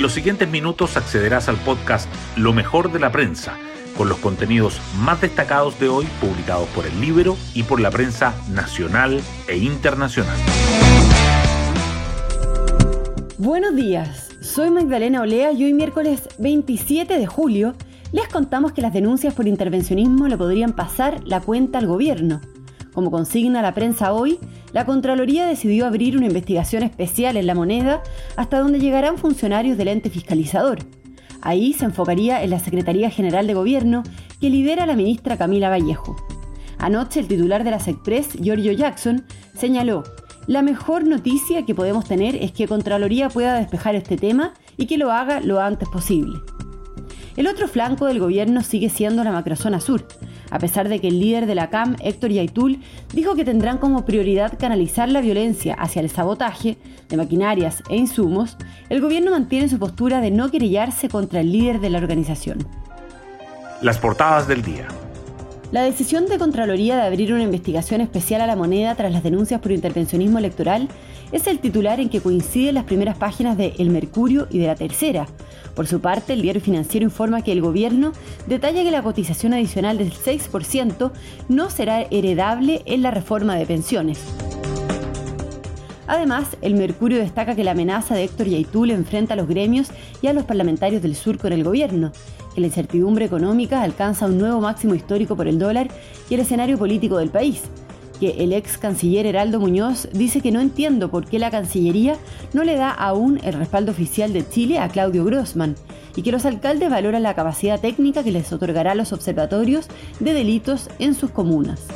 [0.00, 3.58] En los siguientes minutos accederás al podcast Lo mejor de la prensa,
[3.98, 8.34] con los contenidos más destacados de hoy publicados por el libro y por la prensa
[8.50, 10.38] nacional e internacional.
[13.36, 17.74] Buenos días, soy Magdalena Olea y hoy miércoles 27 de julio
[18.10, 22.40] les contamos que las denuncias por intervencionismo le podrían pasar la cuenta al gobierno.
[23.00, 24.38] Como consigna la prensa hoy,
[24.74, 28.02] la Contraloría decidió abrir una investigación especial en la moneda
[28.36, 30.80] hasta donde llegarán funcionarios del ente fiscalizador.
[31.40, 34.02] Ahí se enfocaría en la Secretaría General de Gobierno
[34.38, 36.14] que lidera la ministra Camila Vallejo.
[36.76, 39.24] Anoche el titular de la SECPRES, Giorgio Jackson,
[39.56, 40.04] señaló,
[40.46, 44.98] la mejor noticia que podemos tener es que Contraloría pueda despejar este tema y que
[44.98, 46.38] lo haga lo antes posible.
[47.38, 50.06] El otro flanco del gobierno sigue siendo la macrozona sur,
[50.50, 52.80] a pesar de que el líder de la CAM, Héctor Yaitul,
[53.12, 56.76] dijo que tendrán como prioridad canalizar la violencia hacia el sabotaje
[57.08, 58.56] de maquinarias e insumos,
[58.88, 62.58] el gobierno mantiene su postura de no querellarse contra el líder de la organización.
[63.80, 64.88] Las portadas del día.
[65.72, 69.60] La decisión de Contraloría de abrir una investigación especial a la moneda tras las denuncias
[69.60, 70.88] por intervencionismo electoral
[71.30, 74.74] es el titular en que coinciden las primeras páginas de El Mercurio y de la
[74.74, 75.28] Tercera.
[75.76, 78.12] Por su parte, el diario financiero informa que el gobierno
[78.48, 81.12] detalla que la cotización adicional del 6%
[81.48, 84.18] no será heredable en la reforma de pensiones.
[86.10, 90.26] Además, el Mercurio destaca que la amenaza de Héctor Yaitul enfrenta a los gremios y
[90.26, 92.10] a los parlamentarios del sur con el gobierno,
[92.52, 95.86] que la incertidumbre económica alcanza un nuevo máximo histórico por el dólar
[96.28, 97.62] y el escenario político del país,
[98.18, 102.16] que el ex canciller Heraldo Muñoz dice que no entiendo por qué la Cancillería
[102.54, 105.76] no le da aún el respaldo oficial de Chile a Claudio Grossman
[106.16, 109.86] y que los alcaldes valoran la capacidad técnica que les otorgará los observatorios
[110.18, 111.86] de delitos en sus comunas.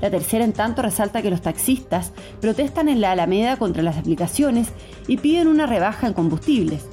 [0.00, 4.68] La tercera, en tanto, resalta que los taxistas protestan en la Alameda contra las aplicaciones
[5.06, 6.84] y piden una rebaja en combustibles,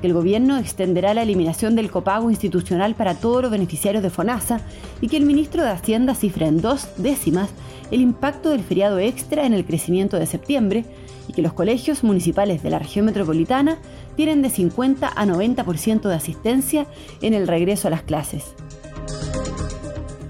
[0.00, 4.60] que el gobierno extenderá la eliminación del copago institucional para todos los beneficiarios de FONASA
[5.00, 7.50] y que el ministro de Hacienda cifra en dos décimas
[7.90, 10.84] el impacto del feriado extra en el crecimiento de septiembre
[11.28, 13.78] y que los colegios municipales de la región metropolitana
[14.16, 16.86] tienen de 50 a 90% de asistencia
[17.20, 18.54] en el regreso a las clases.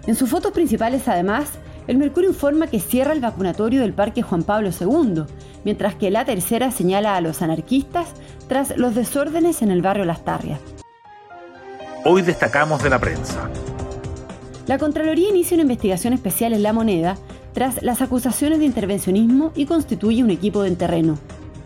[0.07, 1.49] En sus fotos principales, además,
[1.87, 5.25] el Mercurio informa que cierra el vacunatorio del Parque Juan Pablo II,
[5.65, 8.09] mientras que la tercera señala a los anarquistas
[8.49, 10.61] tras los desórdenes en el barrio Las Tarrias.
[12.05, 13.49] Hoy destacamos de la prensa.
[14.67, 17.17] La Contraloría inicia una investigación especial en la moneda
[17.53, 21.19] tras las acusaciones de intervencionismo y constituye un equipo de terreno.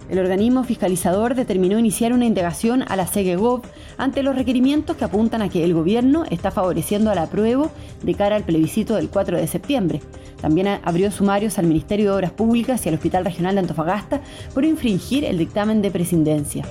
[0.08, 3.62] El organismo fiscalizador determinó iniciar una indagación a la CEGEGOV
[3.98, 7.70] ante los requerimientos que apuntan a que el gobierno está favoreciendo al apruebo
[8.02, 10.00] de cara al plebiscito del 4 de septiembre.
[10.40, 14.20] También abrió sumarios al Ministerio de Obras Públicas y al Hospital Regional de Antofagasta
[14.54, 16.64] por infringir el dictamen de presidencia.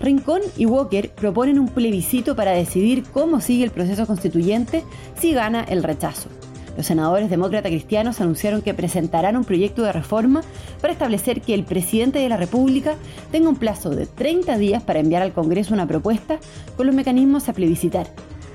[0.00, 4.82] Rincón y Walker proponen un plebiscito para decidir cómo sigue el proceso constituyente
[5.16, 6.28] si gana el rechazo.
[6.76, 10.42] Los senadores demócratas cristianos anunciaron que presentarán un proyecto de reforma
[10.80, 12.96] para establecer que el presidente de la República
[13.30, 16.38] tenga un plazo de 30 días para enviar al Congreso una propuesta
[16.76, 18.06] con los mecanismos a plebiscitar.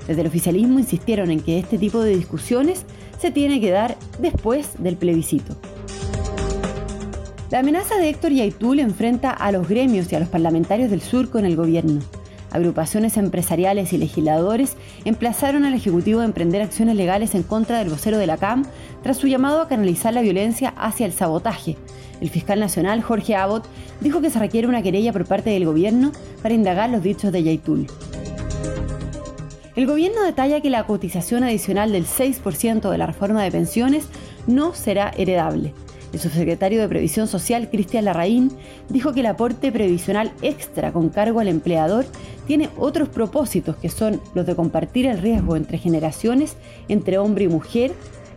[0.06, 2.84] Desde el oficialismo insistieron en que este tipo de discusiones
[3.20, 5.56] se tiene que dar después del plebiscito.
[7.50, 11.30] La amenaza de Héctor Yaitul enfrenta a los gremios y a los parlamentarios del sur
[11.30, 12.00] con el gobierno.
[12.50, 18.18] Agrupaciones empresariales y legisladores emplazaron al Ejecutivo a emprender acciones legales en contra del vocero
[18.18, 18.64] de la CAM
[19.02, 21.76] tras su llamado a canalizar la violencia hacia el sabotaje.
[22.20, 23.66] El fiscal nacional, Jorge Abbott,
[24.00, 27.42] dijo que se requiere una querella por parte del gobierno para indagar los dichos de
[27.42, 27.86] Yaitul.
[29.76, 34.08] El gobierno detalla que la cotización adicional del 6% de la reforma de pensiones
[34.48, 35.72] no será heredable.
[36.12, 38.50] El subsecretario de Previsión Social, Cristian Larraín,
[38.88, 42.06] dijo que el aporte previsional extra con cargo al empleador
[42.46, 46.56] tiene otros propósitos que son los de compartir el riesgo entre generaciones,
[46.88, 47.92] entre hombre y mujer,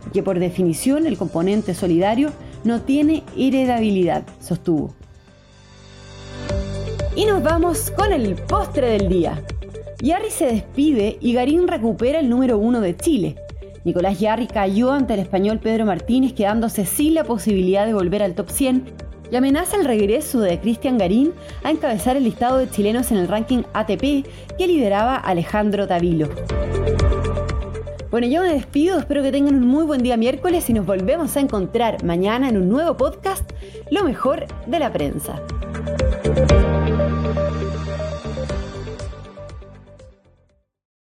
[0.06, 2.30] y que por definición el componente solidario
[2.64, 4.94] no tiene heredabilidad, sostuvo.
[7.16, 9.42] Y nos vamos con el postre del día.
[10.00, 13.36] Yarri se despide y Garín recupera el número uno de Chile.
[13.84, 18.34] Nicolás Yarri cayó ante el español Pedro Martínez, quedándose sin la posibilidad de volver al
[18.34, 18.84] top 100
[19.30, 21.32] y amenaza el regreso de Cristian Garín
[21.64, 24.26] a encabezar el listado de chilenos en el ranking ATP
[24.56, 26.28] que lideraba Alejandro Tavilo.
[28.10, 31.34] Bueno, yo me despido, espero que tengan un muy buen día miércoles y nos volvemos
[31.36, 33.50] a encontrar mañana en un nuevo podcast,
[33.90, 35.42] Lo mejor de la prensa.